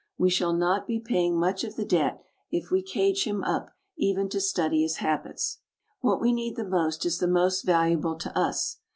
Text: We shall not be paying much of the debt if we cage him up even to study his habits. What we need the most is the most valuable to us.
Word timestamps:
We 0.17 0.31
shall 0.31 0.53
not 0.53 0.87
be 0.87 0.99
paying 0.99 1.37
much 1.37 1.63
of 1.63 1.75
the 1.75 1.85
debt 1.85 2.23
if 2.49 2.71
we 2.71 2.81
cage 2.81 3.25
him 3.25 3.43
up 3.43 3.69
even 3.95 4.29
to 4.29 4.41
study 4.41 4.81
his 4.81 4.95
habits. 4.97 5.59
What 5.99 6.19
we 6.19 6.31
need 6.33 6.55
the 6.55 6.65
most 6.67 7.05
is 7.05 7.19
the 7.19 7.27
most 7.27 7.61
valuable 7.61 8.15
to 8.17 8.35
us. 8.35 8.77